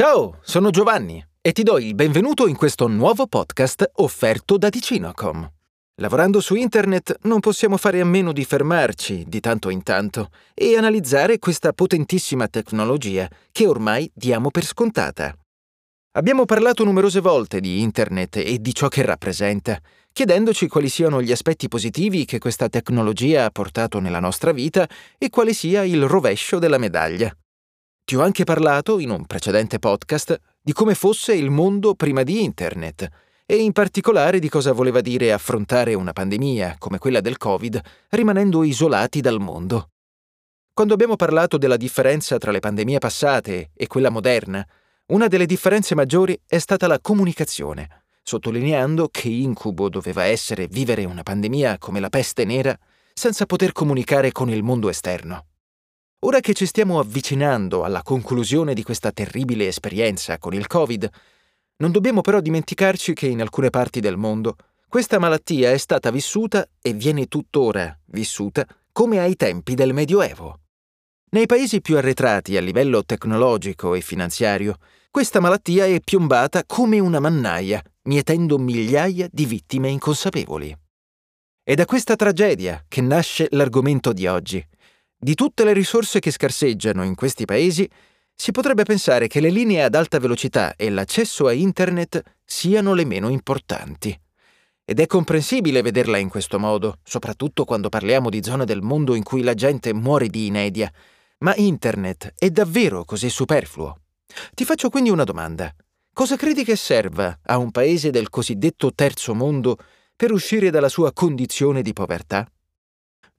Ciao, 0.00 0.38
sono 0.40 0.70
Giovanni 0.70 1.22
e 1.42 1.52
ti 1.52 1.62
do 1.62 1.76
il 1.76 1.94
benvenuto 1.94 2.46
in 2.46 2.56
questo 2.56 2.86
nuovo 2.86 3.26
podcast 3.26 3.86
offerto 3.96 4.56
da 4.56 4.70
Ticinocom. 4.70 5.46
Lavorando 5.96 6.40
su 6.40 6.54
internet 6.54 7.18
non 7.24 7.40
possiamo 7.40 7.76
fare 7.76 8.00
a 8.00 8.06
meno 8.06 8.32
di 8.32 8.42
fermarci 8.46 9.26
di 9.28 9.40
tanto 9.40 9.68
in 9.68 9.82
tanto 9.82 10.30
e 10.54 10.74
analizzare 10.74 11.38
questa 11.38 11.74
potentissima 11.74 12.48
tecnologia 12.48 13.28
che 13.52 13.66
ormai 13.66 14.10
diamo 14.14 14.50
per 14.50 14.64
scontata. 14.64 15.36
Abbiamo 16.12 16.46
parlato 16.46 16.82
numerose 16.82 17.20
volte 17.20 17.60
di 17.60 17.82
internet 17.82 18.36
e 18.36 18.56
di 18.58 18.72
ciò 18.72 18.88
che 18.88 19.04
rappresenta, 19.04 19.78
chiedendoci 20.14 20.66
quali 20.66 20.88
siano 20.88 21.20
gli 21.20 21.30
aspetti 21.30 21.68
positivi 21.68 22.24
che 22.24 22.38
questa 22.38 22.70
tecnologia 22.70 23.44
ha 23.44 23.50
portato 23.50 24.00
nella 24.00 24.18
nostra 24.18 24.52
vita 24.52 24.88
e 25.18 25.28
quale 25.28 25.52
sia 25.52 25.84
il 25.84 26.06
rovescio 26.06 26.58
della 26.58 26.78
medaglia. 26.78 27.30
Ti 28.10 28.16
ho 28.16 28.22
anche 28.22 28.42
parlato, 28.42 28.98
in 28.98 29.10
un 29.10 29.24
precedente 29.24 29.78
podcast, 29.78 30.36
di 30.60 30.72
come 30.72 30.96
fosse 30.96 31.32
il 31.32 31.48
mondo 31.48 31.94
prima 31.94 32.24
di 32.24 32.42
Internet 32.42 33.08
e 33.46 33.58
in 33.58 33.70
particolare 33.70 34.40
di 34.40 34.48
cosa 34.48 34.72
voleva 34.72 35.00
dire 35.00 35.32
affrontare 35.32 35.94
una 35.94 36.12
pandemia 36.12 36.74
come 36.78 36.98
quella 36.98 37.20
del 37.20 37.36
Covid 37.36 37.80
rimanendo 38.08 38.64
isolati 38.64 39.20
dal 39.20 39.38
mondo. 39.38 39.90
Quando 40.74 40.92
abbiamo 40.92 41.14
parlato 41.14 41.56
della 41.56 41.76
differenza 41.76 42.36
tra 42.36 42.50
le 42.50 42.58
pandemie 42.58 42.98
passate 42.98 43.70
e 43.72 43.86
quella 43.86 44.10
moderna, 44.10 44.66
una 45.12 45.28
delle 45.28 45.46
differenze 45.46 45.94
maggiori 45.94 46.36
è 46.48 46.58
stata 46.58 46.88
la 46.88 46.98
comunicazione, 46.98 48.02
sottolineando 48.24 49.06
che 49.08 49.28
incubo 49.28 49.88
doveva 49.88 50.24
essere 50.24 50.66
vivere 50.66 51.04
una 51.04 51.22
pandemia 51.22 51.78
come 51.78 52.00
la 52.00 52.08
peste 52.08 52.44
nera 52.44 52.76
senza 53.14 53.46
poter 53.46 53.70
comunicare 53.70 54.32
con 54.32 54.50
il 54.50 54.64
mondo 54.64 54.88
esterno. 54.88 55.44
Ora 56.22 56.40
che 56.40 56.52
ci 56.52 56.66
stiamo 56.66 56.98
avvicinando 56.98 57.82
alla 57.82 58.02
conclusione 58.02 58.74
di 58.74 58.82
questa 58.82 59.10
terribile 59.10 59.66
esperienza 59.66 60.36
con 60.36 60.52
il 60.52 60.66
Covid, 60.66 61.08
non 61.76 61.92
dobbiamo 61.92 62.20
però 62.20 62.40
dimenticarci 62.40 63.14
che 63.14 63.26
in 63.26 63.40
alcune 63.40 63.70
parti 63.70 64.00
del 64.00 64.18
mondo 64.18 64.56
questa 64.86 65.18
malattia 65.18 65.70
è 65.70 65.78
stata 65.78 66.10
vissuta 66.10 66.68
e 66.82 66.92
viene 66.92 67.26
tuttora 67.26 67.98
vissuta 68.06 68.66
come 68.92 69.18
ai 69.18 69.34
tempi 69.34 69.74
del 69.74 69.94
Medioevo. 69.94 70.60
Nei 71.30 71.46
paesi 71.46 71.80
più 71.80 71.96
arretrati 71.96 72.58
a 72.58 72.60
livello 72.60 73.02
tecnologico 73.02 73.94
e 73.94 74.02
finanziario, 74.02 74.76
questa 75.10 75.40
malattia 75.40 75.86
è 75.86 76.00
piombata 76.00 76.64
come 76.66 76.98
una 76.98 77.20
mannaia, 77.20 77.82
mietendo 78.02 78.58
migliaia 78.58 79.26
di 79.30 79.46
vittime 79.46 79.88
inconsapevoli. 79.88 80.76
È 81.62 81.74
da 81.74 81.86
questa 81.86 82.14
tragedia 82.14 82.84
che 82.88 83.00
nasce 83.00 83.46
l'argomento 83.52 84.12
di 84.12 84.26
oggi, 84.26 84.62
di 85.22 85.34
tutte 85.34 85.64
le 85.64 85.74
risorse 85.74 86.18
che 86.18 86.30
scarseggiano 86.30 87.04
in 87.04 87.14
questi 87.14 87.44
paesi, 87.44 87.86
si 88.34 88.52
potrebbe 88.52 88.84
pensare 88.84 89.26
che 89.26 89.40
le 89.40 89.50
linee 89.50 89.82
ad 89.82 89.94
alta 89.94 90.18
velocità 90.18 90.74
e 90.76 90.88
l'accesso 90.88 91.46
a 91.46 91.52
Internet 91.52 92.22
siano 92.42 92.94
le 92.94 93.04
meno 93.04 93.28
importanti. 93.28 94.18
Ed 94.82 94.98
è 94.98 95.06
comprensibile 95.06 95.82
vederla 95.82 96.16
in 96.16 96.30
questo 96.30 96.58
modo, 96.58 97.00
soprattutto 97.04 97.66
quando 97.66 97.90
parliamo 97.90 98.30
di 98.30 98.42
zone 98.42 98.64
del 98.64 98.80
mondo 98.80 99.14
in 99.14 99.22
cui 99.22 99.42
la 99.42 99.52
gente 99.52 99.92
muore 99.92 100.28
di 100.28 100.46
inedia. 100.46 100.90
Ma 101.40 101.54
Internet 101.54 102.32
è 102.38 102.48
davvero 102.48 103.04
così 103.04 103.28
superfluo? 103.28 103.98
Ti 104.54 104.64
faccio 104.64 104.88
quindi 104.88 105.10
una 105.10 105.24
domanda. 105.24 105.70
Cosa 106.14 106.36
credi 106.36 106.64
che 106.64 106.76
serva 106.76 107.40
a 107.44 107.58
un 107.58 107.70
paese 107.70 108.08
del 108.08 108.30
cosiddetto 108.30 108.94
terzo 108.94 109.34
mondo 109.34 109.76
per 110.16 110.32
uscire 110.32 110.70
dalla 110.70 110.88
sua 110.88 111.12
condizione 111.12 111.82
di 111.82 111.92
povertà? 111.92 112.50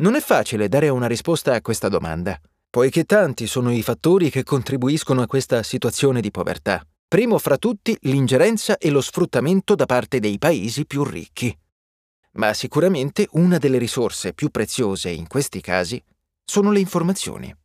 Non 0.02 0.16
è 0.16 0.20
facile 0.20 0.68
dare 0.68 0.90
una 0.90 1.06
risposta 1.06 1.54
a 1.54 1.62
questa 1.62 1.88
domanda, 1.88 2.36
poiché 2.72 3.04
tanti 3.04 3.46
sono 3.46 3.72
i 3.72 3.84
fattori 3.84 4.32
che 4.32 4.42
contribuiscono 4.44 5.22
a 5.22 5.28
questa 5.28 5.62
situazione 5.62 6.22
di 6.22 6.32
povertà. 6.32 6.84
Primo 7.08 7.38
fra 7.38 7.56
tutti 7.60 7.96
l'ingerenza 8.02 8.80
e 8.80 8.90
lo 8.90 9.00
sfruttamento 9.00 9.76
da 9.76 9.86
parte 9.86 10.20
dei 10.20 10.40
paesi 10.40 10.88
più 10.88 11.04
ricchi. 11.04 11.56
Ma 12.34 12.52
sicuramente 12.54 13.28
una 13.34 13.60
delle 13.60 13.78
risorse 13.78 14.34
più 14.34 14.50
preziose 14.50 15.12
in 15.12 15.28
questi 15.28 15.62
casi 15.62 16.02
sono 16.44 16.72
le 16.72 16.80
informazioni. 16.80 17.56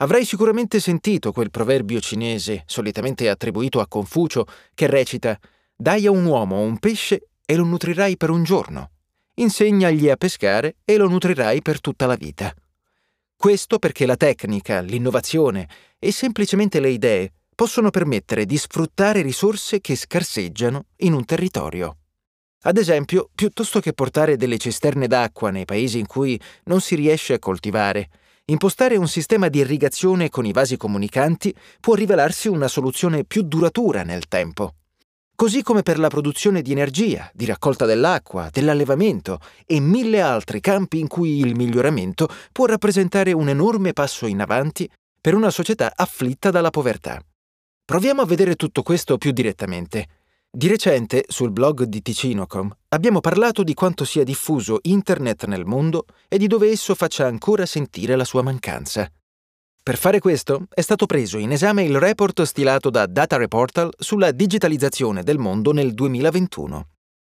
Avrai 0.00 0.26
sicuramente 0.26 0.78
sentito 0.78 1.32
quel 1.32 1.50
proverbio 1.50 2.00
cinese, 2.00 2.64
solitamente 2.66 3.30
attribuito 3.30 3.80
a 3.80 3.88
Confucio, 3.88 4.44
che 4.74 4.88
recita 4.88 5.38
Dai 5.74 6.04
a 6.04 6.10
un 6.10 6.26
uomo 6.26 6.60
un 6.60 6.78
pesce 6.78 7.28
e 7.46 7.56
lo 7.56 7.64
nutrirai 7.64 8.18
per 8.18 8.28
un 8.28 8.44
giorno 8.44 8.90
insegnagli 9.36 10.08
a 10.08 10.16
pescare 10.16 10.76
e 10.84 10.96
lo 10.96 11.08
nutrirai 11.08 11.62
per 11.62 11.80
tutta 11.80 12.06
la 12.06 12.14
vita. 12.14 12.54
Questo 13.36 13.78
perché 13.78 14.06
la 14.06 14.16
tecnica, 14.16 14.80
l'innovazione 14.80 15.68
e 15.98 16.10
semplicemente 16.12 16.80
le 16.80 16.90
idee 16.90 17.32
possono 17.54 17.90
permettere 17.90 18.46
di 18.46 18.56
sfruttare 18.56 19.22
risorse 19.22 19.80
che 19.80 19.94
scarseggiano 19.94 20.86
in 20.98 21.12
un 21.12 21.24
territorio. 21.24 21.98
Ad 22.62 22.78
esempio, 22.78 23.28
piuttosto 23.34 23.80
che 23.80 23.92
portare 23.92 24.36
delle 24.36 24.58
cisterne 24.58 25.06
d'acqua 25.06 25.50
nei 25.50 25.64
paesi 25.64 25.98
in 25.98 26.06
cui 26.06 26.40
non 26.64 26.80
si 26.80 26.94
riesce 26.94 27.34
a 27.34 27.38
coltivare, 27.38 28.08
impostare 28.46 28.96
un 28.96 29.08
sistema 29.08 29.48
di 29.48 29.58
irrigazione 29.58 30.30
con 30.30 30.46
i 30.46 30.52
vasi 30.52 30.76
comunicanti 30.76 31.54
può 31.80 31.94
rivelarsi 31.94 32.48
una 32.48 32.68
soluzione 32.68 33.24
più 33.24 33.42
duratura 33.42 34.02
nel 34.02 34.28
tempo 34.28 34.74
così 35.36 35.62
come 35.62 35.82
per 35.82 36.00
la 36.00 36.08
produzione 36.08 36.62
di 36.62 36.72
energia, 36.72 37.30
di 37.32 37.44
raccolta 37.44 37.84
dell'acqua, 37.84 38.48
dell'allevamento 38.50 39.38
e 39.64 39.78
mille 39.78 40.20
altri 40.20 40.60
campi 40.60 40.98
in 40.98 41.06
cui 41.06 41.38
il 41.38 41.54
miglioramento 41.54 42.26
può 42.50 42.66
rappresentare 42.66 43.32
un 43.32 43.48
enorme 43.48 43.92
passo 43.92 44.26
in 44.26 44.40
avanti 44.40 44.90
per 45.20 45.34
una 45.34 45.50
società 45.50 45.92
afflitta 45.94 46.50
dalla 46.50 46.70
povertà. 46.70 47.22
Proviamo 47.84 48.22
a 48.22 48.26
vedere 48.26 48.56
tutto 48.56 48.82
questo 48.82 49.18
più 49.18 49.30
direttamente. 49.30 50.06
Di 50.50 50.68
recente, 50.68 51.24
sul 51.28 51.52
blog 51.52 51.82
di 51.82 52.00
Ticinocom, 52.00 52.74
abbiamo 52.88 53.20
parlato 53.20 53.62
di 53.62 53.74
quanto 53.74 54.04
sia 54.04 54.24
diffuso 54.24 54.78
Internet 54.82 55.44
nel 55.44 55.66
mondo 55.66 56.06
e 56.28 56.38
di 56.38 56.46
dove 56.46 56.70
esso 56.70 56.94
faccia 56.94 57.26
ancora 57.26 57.66
sentire 57.66 58.16
la 58.16 58.24
sua 58.24 58.42
mancanza. 58.42 59.10
Per 59.86 59.96
fare 59.96 60.18
questo 60.18 60.66
è 60.74 60.80
stato 60.80 61.06
preso 61.06 61.38
in 61.38 61.52
esame 61.52 61.84
il 61.84 61.96
report 61.96 62.42
stilato 62.42 62.90
da 62.90 63.06
Data 63.06 63.36
Reportal 63.36 63.88
sulla 63.96 64.32
digitalizzazione 64.32 65.22
del 65.22 65.38
mondo 65.38 65.70
nel 65.70 65.94
2021. 65.94 66.88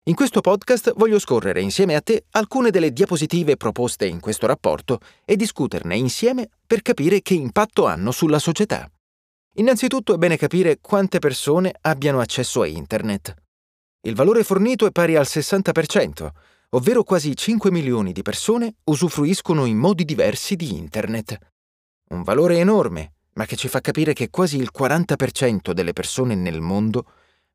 In 0.08 0.16
questo 0.16 0.40
podcast 0.40 0.94
voglio 0.96 1.20
scorrere 1.20 1.60
insieme 1.60 1.94
a 1.94 2.00
te 2.00 2.24
alcune 2.30 2.72
delle 2.72 2.92
diapositive 2.92 3.56
proposte 3.56 4.06
in 4.06 4.18
questo 4.18 4.48
rapporto 4.48 4.98
e 5.24 5.36
discuterne 5.36 5.96
insieme 5.96 6.48
per 6.66 6.82
capire 6.82 7.22
che 7.22 7.34
impatto 7.34 7.86
hanno 7.86 8.10
sulla 8.10 8.40
società. 8.40 8.90
Innanzitutto 9.58 10.12
è 10.12 10.16
bene 10.16 10.36
capire 10.36 10.78
quante 10.80 11.20
persone 11.20 11.72
abbiano 11.82 12.18
accesso 12.18 12.62
a 12.62 12.66
Internet. 12.66 13.32
Il 14.08 14.16
valore 14.16 14.42
fornito 14.42 14.86
è 14.86 14.90
pari 14.90 15.14
al 15.14 15.26
60%, 15.28 16.28
ovvero 16.70 17.04
quasi 17.04 17.36
5 17.36 17.70
milioni 17.70 18.10
di 18.10 18.22
persone 18.22 18.74
usufruiscono 18.86 19.66
in 19.66 19.76
modi 19.76 20.04
diversi 20.04 20.56
di 20.56 20.74
Internet. 20.74 21.38
Un 22.10 22.22
valore 22.22 22.58
enorme, 22.58 23.12
ma 23.34 23.44
che 23.44 23.54
ci 23.54 23.68
fa 23.68 23.80
capire 23.80 24.12
che 24.12 24.30
quasi 24.30 24.56
il 24.56 24.70
40% 24.76 25.70
delle 25.70 25.92
persone 25.92 26.34
nel 26.34 26.60
mondo 26.60 27.04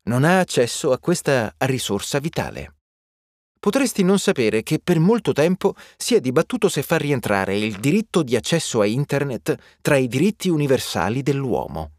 non 0.04 0.24
ha 0.24 0.40
accesso 0.40 0.94
a 0.94 1.00
questa 1.00 1.54
risorsa 1.58 2.20
vitale. 2.20 2.76
Potresti 3.60 4.04
non 4.04 4.18
sapere 4.18 4.64
che 4.64 4.80
per 4.80 5.00
molto 5.00 5.34
tempo 5.34 5.74
si 5.98 6.16
è 6.16 6.22
dibattuto 6.22 6.70
se 6.70 6.84
far 6.84 7.02
rientrare 7.02 7.58
il 7.58 7.80
diritto 7.80 8.24
di 8.24 8.36
accesso 8.36 8.80
a 8.80 8.86
Internet 8.86 9.58
tra 9.82 9.98
i 9.98 10.08
diritti 10.08 10.48
universali 10.48 11.22
dell'uomo. 11.22 11.92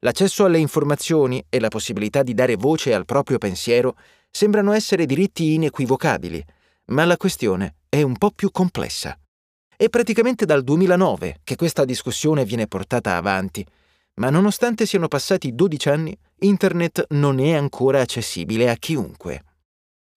L'accesso 0.00 0.44
alle 0.44 0.58
informazioni 0.58 1.44
e 1.48 1.60
la 1.60 1.68
possibilità 1.68 2.22
di 2.22 2.34
dare 2.34 2.56
voce 2.56 2.92
al 2.92 3.04
proprio 3.04 3.38
pensiero 3.38 3.96
sembrano 4.30 4.72
essere 4.72 5.06
diritti 5.06 5.54
inequivocabili, 5.54 6.44
ma 6.86 7.04
la 7.04 7.16
questione 7.16 7.76
è 7.88 8.02
un 8.02 8.16
po' 8.16 8.30
più 8.30 8.50
complessa. 8.50 9.16
È 9.80 9.88
praticamente 9.88 10.44
dal 10.44 10.62
2009 10.62 11.40
che 11.42 11.56
questa 11.56 11.86
discussione 11.86 12.44
viene 12.44 12.66
portata 12.66 13.16
avanti, 13.16 13.66
ma 14.16 14.28
nonostante 14.28 14.84
siano 14.84 15.08
passati 15.08 15.54
12 15.54 15.88
anni, 15.88 16.14
Internet 16.40 17.06
non 17.12 17.40
è 17.40 17.54
ancora 17.54 18.02
accessibile 18.02 18.68
a 18.68 18.74
chiunque. 18.74 19.42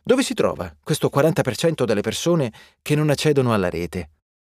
Dove 0.04 0.22
si 0.22 0.34
trova 0.34 0.76
questo 0.84 1.10
40% 1.10 1.86
delle 1.86 2.02
persone 2.02 2.52
che 2.82 2.96
non 2.96 3.10
accedono 3.10 3.54
alla 3.54 3.70
rete? 3.70 4.10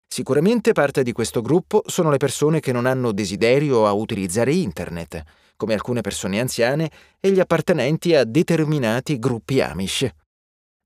Sicuramente 0.05 0.73
parte 0.73 1.03
di 1.03 1.13
questo 1.13 1.39
gruppo 1.39 1.83
sono 1.85 2.11
le 2.11 2.17
persone 2.17 2.59
che 2.59 2.73
non 2.73 2.85
hanno 2.85 3.13
desiderio 3.13 3.87
a 3.87 3.93
utilizzare 3.93 4.53
Internet, 4.53 5.23
come 5.55 5.73
alcune 5.73 6.01
persone 6.01 6.37
anziane 6.41 6.91
e 7.21 7.31
gli 7.31 7.39
appartenenti 7.39 8.13
a 8.13 8.25
determinati 8.25 9.17
gruppi 9.19 9.61
Amish. 9.61 10.05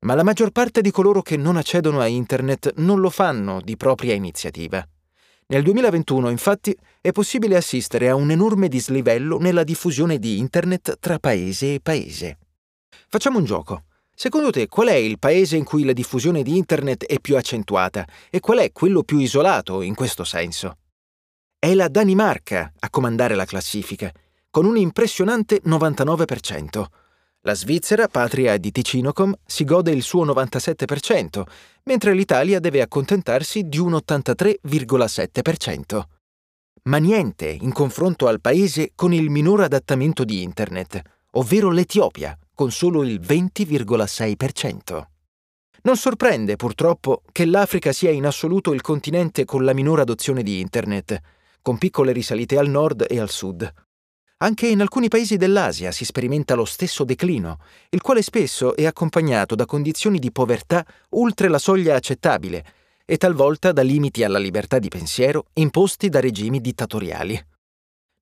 Ma 0.03 0.15
la 0.15 0.23
maggior 0.23 0.49
parte 0.49 0.81
di 0.81 0.89
coloro 0.89 1.21
che 1.21 1.37
non 1.37 1.57
accedono 1.57 1.99
a 1.99 2.07
Internet 2.07 2.73
non 2.77 2.99
lo 2.99 3.11
fanno 3.11 3.61
di 3.61 3.77
propria 3.77 4.15
iniziativa. 4.15 4.83
Nel 5.47 5.61
2021, 5.61 6.29
infatti, 6.29 6.75
è 6.99 7.11
possibile 7.11 7.55
assistere 7.55 8.09
a 8.09 8.15
un 8.15 8.31
enorme 8.31 8.67
dislivello 8.67 9.37
nella 9.37 9.63
diffusione 9.63 10.17
di 10.17 10.39
Internet 10.39 10.97
tra 10.99 11.19
paese 11.19 11.75
e 11.75 11.81
paese. 11.81 12.37
Facciamo 13.09 13.37
un 13.37 13.45
gioco. 13.45 13.83
Secondo 14.15 14.49
te 14.49 14.67
qual 14.67 14.87
è 14.87 14.95
il 14.95 15.19
paese 15.19 15.55
in 15.55 15.63
cui 15.63 15.83
la 15.83 15.93
diffusione 15.93 16.41
di 16.41 16.57
Internet 16.57 17.05
è 17.05 17.19
più 17.19 17.37
accentuata 17.37 18.07
e 18.29 18.39
qual 18.39 18.59
è 18.59 18.71
quello 18.71 19.03
più 19.03 19.19
isolato 19.19 19.81
in 19.81 19.93
questo 19.93 20.23
senso? 20.23 20.77
È 21.59 21.73
la 21.75 21.89
Danimarca 21.89 22.73
a 22.79 22.89
comandare 22.89 23.35
la 23.35 23.45
classifica, 23.45 24.11
con 24.49 24.65
un 24.65 24.77
impressionante 24.77 25.61
99%. 25.63 26.85
La 27.43 27.55
Svizzera, 27.55 28.07
patria 28.07 28.55
di 28.57 28.71
Ticinocom, 28.71 29.33
si 29.43 29.63
gode 29.63 29.89
il 29.89 30.03
suo 30.03 30.23
97%, 30.25 31.41
mentre 31.85 32.13
l'Italia 32.13 32.59
deve 32.59 32.81
accontentarsi 32.81 33.67
di 33.67 33.79
un 33.79 33.93
83,7%. 33.93 36.03
Ma 36.83 36.97
niente 36.97 37.47
in 37.47 37.73
confronto 37.73 38.27
al 38.27 38.41
paese 38.41 38.91
con 38.93 39.11
il 39.11 39.31
minor 39.31 39.61
adattamento 39.61 40.23
di 40.23 40.43
Internet, 40.43 41.01
ovvero 41.31 41.71
l'Etiopia, 41.71 42.37
con 42.53 42.69
solo 42.69 43.01
il 43.01 43.19
20,6%. 43.19 45.03
Non 45.81 45.97
sorprende, 45.97 46.57
purtroppo, 46.57 47.23
che 47.31 47.45
l'Africa 47.45 47.91
sia 47.91 48.11
in 48.11 48.27
assoluto 48.27 48.71
il 48.71 48.81
continente 48.81 49.45
con 49.45 49.63
la 49.63 49.73
minore 49.73 50.03
adozione 50.03 50.43
di 50.43 50.59
Internet, 50.59 51.19
con 51.63 51.79
piccole 51.79 52.11
risalite 52.11 52.59
al 52.59 52.69
nord 52.69 53.03
e 53.09 53.19
al 53.19 53.31
sud. 53.31 53.67
Anche 54.43 54.67
in 54.67 54.81
alcuni 54.81 55.07
paesi 55.07 55.37
dell'Asia 55.37 55.91
si 55.91 56.03
sperimenta 56.03 56.55
lo 56.55 56.65
stesso 56.65 57.03
declino, 57.03 57.59
il 57.89 58.01
quale 58.01 58.23
spesso 58.23 58.75
è 58.75 58.85
accompagnato 58.85 59.53
da 59.53 59.65
condizioni 59.65 60.17
di 60.17 60.31
povertà 60.31 60.83
oltre 61.09 61.47
la 61.47 61.59
soglia 61.59 61.95
accettabile 61.95 62.65
e 63.05 63.17
talvolta 63.17 63.71
da 63.71 63.83
limiti 63.83 64.23
alla 64.23 64.39
libertà 64.39 64.79
di 64.79 64.87
pensiero 64.87 65.45
imposti 65.53 66.09
da 66.09 66.19
regimi 66.19 66.59
dittatoriali. 66.59 67.39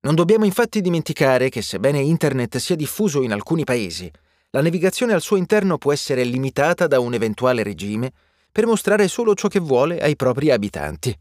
Non 0.00 0.14
dobbiamo 0.14 0.44
infatti 0.44 0.82
dimenticare 0.82 1.48
che 1.48 1.62
sebbene 1.62 2.00
Internet 2.00 2.58
sia 2.58 2.76
diffuso 2.76 3.22
in 3.22 3.32
alcuni 3.32 3.64
paesi, 3.64 4.10
la 4.50 4.60
navigazione 4.60 5.14
al 5.14 5.22
suo 5.22 5.36
interno 5.36 5.78
può 5.78 5.92
essere 5.92 6.24
limitata 6.24 6.86
da 6.86 7.00
un 7.00 7.14
eventuale 7.14 7.62
regime 7.62 8.12
per 8.52 8.66
mostrare 8.66 9.08
solo 9.08 9.34
ciò 9.34 9.48
che 9.48 9.60
vuole 9.60 10.00
ai 10.00 10.16
propri 10.16 10.50
abitanti. 10.50 11.16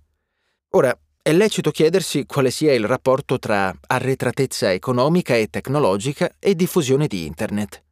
Ora, 0.72 0.98
è 1.30 1.34
lecito 1.34 1.70
chiedersi 1.70 2.26
quale 2.26 2.50
sia 2.50 2.74
il 2.74 2.86
rapporto 2.86 3.38
tra 3.38 3.72
arretratezza 3.86 4.74
economica 4.74 5.36
e 5.36 5.48
tecnologica 5.48 6.32
e 6.40 6.56
diffusione 6.56 7.06
di 7.06 7.28
Internet. 7.28 7.84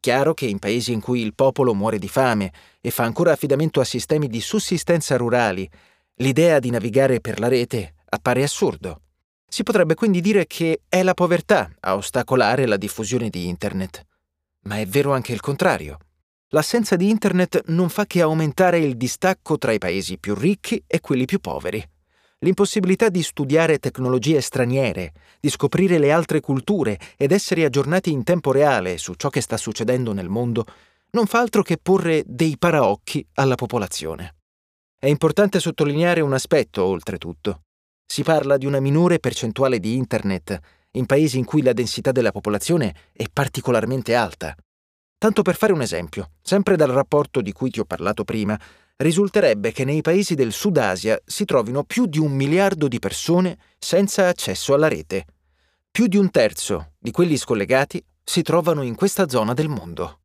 Chiaro 0.00 0.32
che 0.32 0.46
in 0.46 0.58
paesi 0.58 0.94
in 0.94 1.02
cui 1.02 1.20
il 1.20 1.34
popolo 1.34 1.74
muore 1.74 1.98
di 1.98 2.08
fame 2.08 2.50
e 2.80 2.90
fa 2.90 3.04
ancora 3.04 3.32
affidamento 3.32 3.80
a 3.80 3.84
sistemi 3.84 4.28
di 4.28 4.40
sussistenza 4.40 5.18
rurali, 5.18 5.68
l'idea 6.22 6.58
di 6.58 6.70
navigare 6.70 7.20
per 7.20 7.38
la 7.38 7.48
rete 7.48 7.96
appare 8.08 8.42
assurdo. 8.42 9.02
Si 9.46 9.62
potrebbe 9.62 9.94
quindi 9.94 10.22
dire 10.22 10.46
che 10.46 10.80
è 10.88 11.02
la 11.02 11.12
povertà 11.12 11.70
a 11.80 11.96
ostacolare 11.96 12.64
la 12.64 12.78
diffusione 12.78 13.28
di 13.28 13.46
Internet. 13.46 14.06
Ma 14.62 14.78
è 14.78 14.86
vero 14.86 15.12
anche 15.12 15.34
il 15.34 15.40
contrario. 15.40 15.98
L'assenza 16.48 16.96
di 16.96 17.10
Internet 17.10 17.64
non 17.66 17.90
fa 17.90 18.06
che 18.06 18.22
aumentare 18.22 18.78
il 18.78 18.96
distacco 18.96 19.58
tra 19.58 19.72
i 19.72 19.78
paesi 19.78 20.16
più 20.16 20.34
ricchi 20.34 20.82
e 20.86 21.00
quelli 21.00 21.26
più 21.26 21.40
poveri. 21.40 21.86
L'impossibilità 22.46 23.08
di 23.08 23.24
studiare 23.24 23.80
tecnologie 23.80 24.40
straniere, 24.40 25.12
di 25.40 25.50
scoprire 25.50 25.98
le 25.98 26.12
altre 26.12 26.38
culture 26.38 26.96
ed 27.16 27.32
essere 27.32 27.64
aggiornati 27.64 28.12
in 28.12 28.22
tempo 28.22 28.52
reale 28.52 28.98
su 28.98 29.14
ciò 29.14 29.30
che 29.30 29.40
sta 29.40 29.56
succedendo 29.56 30.12
nel 30.12 30.28
mondo 30.28 30.64
non 31.10 31.26
fa 31.26 31.40
altro 31.40 31.62
che 31.62 31.76
porre 31.76 32.22
dei 32.24 32.56
paraocchi 32.56 33.26
alla 33.34 33.56
popolazione. 33.56 34.36
È 34.96 35.08
importante 35.08 35.58
sottolineare 35.58 36.20
un 36.20 36.34
aspetto, 36.34 36.84
oltretutto. 36.84 37.62
Si 38.06 38.22
parla 38.22 38.56
di 38.56 38.66
una 38.66 38.78
minore 38.78 39.18
percentuale 39.18 39.80
di 39.80 39.96
Internet 39.96 40.56
in 40.92 41.04
paesi 41.04 41.38
in 41.38 41.44
cui 41.44 41.62
la 41.62 41.72
densità 41.72 42.12
della 42.12 42.30
popolazione 42.30 42.94
è 43.12 43.24
particolarmente 43.28 44.14
alta. 44.14 44.54
Tanto 45.18 45.42
per 45.42 45.56
fare 45.56 45.72
un 45.72 45.82
esempio, 45.82 46.30
sempre 46.42 46.76
dal 46.76 46.90
rapporto 46.90 47.40
di 47.40 47.50
cui 47.50 47.70
ti 47.70 47.80
ho 47.80 47.84
parlato 47.84 48.22
prima, 48.22 48.56
risulterebbe 48.96 49.72
che 49.72 49.84
nei 49.84 50.00
paesi 50.00 50.34
del 50.34 50.52
Sud 50.52 50.76
Asia 50.76 51.20
si 51.24 51.44
trovino 51.44 51.84
più 51.84 52.06
di 52.06 52.18
un 52.18 52.32
miliardo 52.32 52.88
di 52.88 52.98
persone 52.98 53.58
senza 53.78 54.28
accesso 54.28 54.74
alla 54.74 54.88
rete. 54.88 55.26
Più 55.90 56.06
di 56.06 56.16
un 56.16 56.30
terzo 56.30 56.92
di 56.98 57.10
quelli 57.10 57.36
scollegati 57.36 58.04
si 58.22 58.42
trovano 58.42 58.82
in 58.82 58.94
questa 58.94 59.28
zona 59.28 59.54
del 59.54 59.68
mondo. 59.68 60.20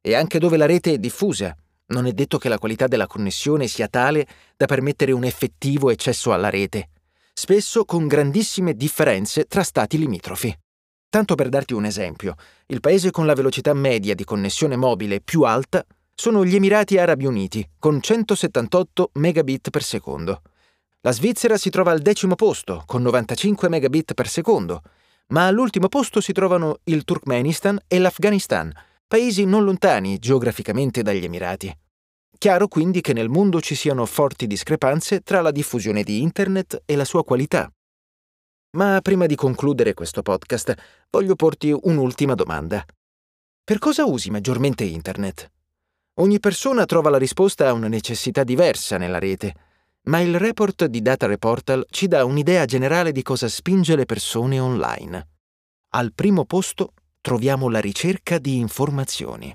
E 0.00 0.14
anche 0.14 0.38
dove 0.38 0.56
la 0.56 0.66
rete 0.66 0.92
è 0.92 0.98
diffusa, 0.98 1.54
non 1.86 2.06
è 2.06 2.12
detto 2.12 2.38
che 2.38 2.48
la 2.48 2.58
qualità 2.58 2.86
della 2.86 3.06
connessione 3.06 3.66
sia 3.66 3.88
tale 3.88 4.26
da 4.56 4.66
permettere 4.66 5.12
un 5.12 5.24
effettivo 5.24 5.88
accesso 5.88 6.32
alla 6.32 6.50
rete 6.50 6.88
spesso 7.36 7.84
con 7.84 8.06
grandissime 8.06 8.74
differenze 8.74 9.44
tra 9.44 9.64
stati 9.64 9.98
limitrofi. 9.98 10.56
Tanto 11.08 11.34
per 11.34 11.48
darti 11.48 11.74
un 11.74 11.84
esempio, 11.84 12.34
il 12.66 12.80
paese 12.80 13.10
con 13.10 13.26
la 13.26 13.34
velocità 13.34 13.74
media 13.74 14.14
di 14.14 14.24
connessione 14.24 14.76
mobile 14.76 15.20
più 15.20 15.42
alta 15.42 15.84
sono 16.14 16.44
gli 16.44 16.54
Emirati 16.54 16.96
Arabi 16.96 17.26
Uniti, 17.26 17.68
con 17.78 18.00
178 18.00 19.10
megabit 19.14 19.70
per 19.70 19.82
secondo. 19.82 20.42
La 21.00 21.12
Svizzera 21.12 21.56
si 21.56 21.70
trova 21.70 21.90
al 21.90 22.00
decimo 22.00 22.34
posto, 22.34 22.82
con 22.86 23.02
95 23.02 23.68
megabit 23.68 24.14
per 24.14 24.28
secondo, 24.28 24.82
ma 25.28 25.46
all'ultimo 25.46 25.88
posto 25.88 26.20
si 26.20 26.32
trovano 26.32 26.78
il 26.84 27.04
Turkmenistan 27.04 27.78
e 27.88 27.98
l'Afghanistan, 27.98 28.72
paesi 29.06 29.44
non 29.44 29.64
lontani 29.64 30.18
geograficamente 30.18 31.02
dagli 31.02 31.24
Emirati. 31.24 31.76
Chiaro 32.38 32.68
quindi 32.68 33.00
che 33.00 33.12
nel 33.12 33.28
mondo 33.28 33.60
ci 33.60 33.74
siano 33.74 34.06
forti 34.06 34.46
discrepanze 34.46 35.20
tra 35.20 35.40
la 35.40 35.50
diffusione 35.50 36.02
di 36.02 36.22
Internet 36.22 36.82
e 36.84 36.96
la 36.96 37.04
sua 37.04 37.24
qualità. 37.24 37.70
Ma 38.76 39.00
prima 39.02 39.26
di 39.26 39.34
concludere 39.34 39.94
questo 39.94 40.22
podcast, 40.22 40.74
voglio 41.10 41.36
porti 41.36 41.70
un'ultima 41.70 42.34
domanda. 42.34 42.84
Per 43.62 43.78
cosa 43.78 44.04
usi 44.04 44.30
maggiormente 44.30 44.84
Internet? 44.84 45.50
Ogni 46.18 46.38
persona 46.38 46.84
trova 46.84 47.10
la 47.10 47.18
risposta 47.18 47.68
a 47.68 47.72
una 47.72 47.88
necessità 47.88 48.44
diversa 48.44 48.98
nella 48.98 49.18
rete, 49.18 49.52
ma 50.02 50.20
il 50.20 50.38
report 50.38 50.84
di 50.84 51.02
Data 51.02 51.26
Reportal 51.26 51.84
ci 51.90 52.06
dà 52.06 52.24
un'idea 52.24 52.66
generale 52.66 53.10
di 53.10 53.22
cosa 53.22 53.48
spinge 53.48 53.96
le 53.96 54.04
persone 54.04 54.60
online. 54.60 55.28
Al 55.88 56.12
primo 56.14 56.44
posto 56.44 56.92
troviamo 57.20 57.68
la 57.68 57.80
ricerca 57.80 58.38
di 58.38 58.58
informazioni. 58.58 59.52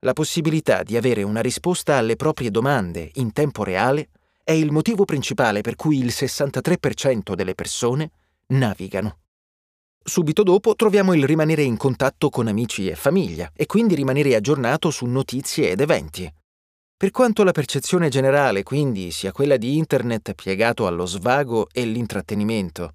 La 0.00 0.12
possibilità 0.12 0.82
di 0.82 0.98
avere 0.98 1.22
una 1.22 1.40
risposta 1.40 1.96
alle 1.96 2.16
proprie 2.16 2.50
domande 2.50 3.10
in 3.14 3.32
tempo 3.32 3.64
reale 3.64 4.10
è 4.44 4.52
il 4.52 4.72
motivo 4.72 5.06
principale 5.06 5.62
per 5.62 5.76
cui 5.76 5.96
il 5.96 6.08
63% 6.08 7.32
delle 7.32 7.54
persone 7.54 8.10
navigano. 8.48 9.20
Subito 10.08 10.44
dopo 10.44 10.76
troviamo 10.76 11.14
il 11.14 11.24
rimanere 11.24 11.62
in 11.62 11.76
contatto 11.76 12.30
con 12.30 12.46
amici 12.46 12.86
e 12.86 12.94
famiglia 12.94 13.50
e 13.52 13.66
quindi 13.66 13.96
rimanere 13.96 14.36
aggiornato 14.36 14.88
su 14.90 15.04
notizie 15.04 15.70
ed 15.70 15.80
eventi. 15.80 16.32
Per 16.96 17.10
quanto 17.10 17.42
la 17.42 17.50
percezione 17.50 18.08
generale 18.08 18.62
quindi 18.62 19.10
sia 19.10 19.32
quella 19.32 19.56
di 19.56 19.76
Internet 19.76 20.34
piegato 20.34 20.86
allo 20.86 21.06
svago 21.06 21.66
e 21.72 21.84
l'intrattenimento, 21.84 22.92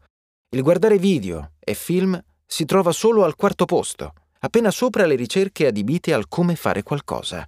il 0.55 0.61
guardare 0.61 0.97
video 0.97 1.51
e 1.59 1.73
film 1.73 2.17
si 2.45 2.63
trova 2.63 2.93
solo 2.93 3.25
al 3.25 3.35
quarto 3.35 3.65
posto, 3.65 4.13
appena 4.39 4.71
sopra 4.71 5.05
le 5.05 5.15
ricerche 5.15 5.67
adibite 5.67 6.13
al 6.13 6.29
come 6.29 6.55
fare 6.55 6.81
qualcosa. 6.81 7.45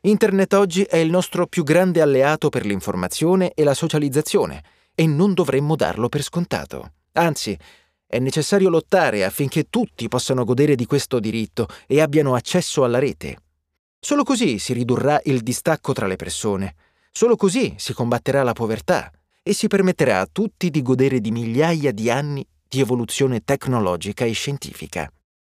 Internet 0.00 0.52
oggi 0.54 0.82
è 0.82 0.96
il 0.96 1.10
nostro 1.10 1.46
più 1.46 1.62
grande 1.62 2.00
alleato 2.00 2.48
per 2.48 2.66
l'informazione 2.66 3.52
e 3.54 3.62
la 3.62 3.74
socializzazione 3.74 4.64
e 4.96 5.06
non 5.06 5.32
dovremmo 5.32 5.76
darlo 5.76 6.08
per 6.08 6.22
scontato. 6.22 6.94
Anzi, 7.12 7.58
è 8.10 8.18
necessario 8.18 8.68
lottare 8.70 9.24
affinché 9.24 9.68
tutti 9.70 10.08
possano 10.08 10.42
godere 10.42 10.74
di 10.74 10.84
questo 10.84 11.20
diritto 11.20 11.68
e 11.86 12.00
abbiano 12.00 12.34
accesso 12.34 12.82
alla 12.82 12.98
rete. 12.98 13.38
Solo 14.00 14.24
così 14.24 14.58
si 14.58 14.72
ridurrà 14.72 15.20
il 15.26 15.42
distacco 15.42 15.92
tra 15.92 16.08
le 16.08 16.16
persone, 16.16 16.74
solo 17.12 17.36
così 17.36 17.72
si 17.78 17.92
combatterà 17.92 18.42
la 18.42 18.52
povertà 18.52 19.12
e 19.44 19.52
si 19.52 19.68
permetterà 19.68 20.18
a 20.18 20.28
tutti 20.30 20.70
di 20.70 20.82
godere 20.82 21.20
di 21.20 21.30
migliaia 21.30 21.92
di 21.92 22.10
anni 22.10 22.44
di 22.68 22.80
evoluzione 22.80 23.44
tecnologica 23.44 24.24
e 24.24 24.32
scientifica. 24.32 25.08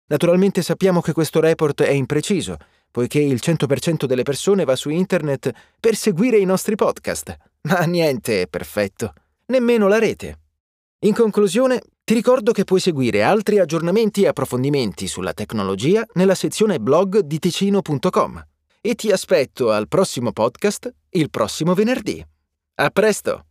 Naturalmente 0.07 0.63
sappiamo 0.63 0.99
che 1.01 1.13
questo 1.13 1.39
report 1.39 1.83
è 1.83 1.91
impreciso, 1.91 2.57
poiché 2.89 3.19
il 3.19 3.39
100% 3.39 4.05
delle 4.05 4.23
persone 4.23 4.63
va 4.63 4.75
su 4.75 4.89
internet 4.89 5.51
per 5.79 5.95
seguire 5.95 6.39
i 6.39 6.45
nostri 6.45 6.73
podcast. 6.73 7.37
Ma 7.69 7.81
niente 7.81 8.41
è 8.41 8.47
perfetto, 8.47 9.13
nemmeno 9.47 9.87
la 9.87 9.99
rete. 9.99 10.39
In 11.01 11.13
conclusione, 11.13 11.81
ti 12.07 12.13
ricordo 12.13 12.53
che 12.53 12.63
puoi 12.63 12.79
seguire 12.79 13.21
altri 13.21 13.59
aggiornamenti 13.59 14.23
e 14.23 14.27
approfondimenti 14.27 15.07
sulla 15.07 15.33
tecnologia 15.33 16.05
nella 16.13 16.35
sezione 16.35 16.79
blog 16.79 17.19
di 17.19 17.37
ticino.com 17.37 18.47
e 18.79 18.95
ti 18.95 19.11
aspetto 19.11 19.71
al 19.71 19.89
prossimo 19.89 20.31
podcast 20.31 20.89
il 21.09 21.29
prossimo 21.29 21.73
venerdì. 21.73 22.25
A 22.75 22.89
presto! 22.91 23.46